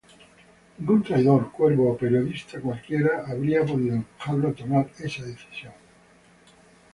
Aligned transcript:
Ningún 0.77 1.03
traidor, 1.03 1.51
cuervo 1.51 1.91
o 1.91 1.95
periodista 2.03 2.59
cualquiera 2.65 3.23
habría 3.29 3.61
podido 3.63 3.93
empujarlo 3.97 4.47
a 4.49 4.53
tomar 4.59 4.83
esa 4.97 5.23
decisión. 5.23 5.75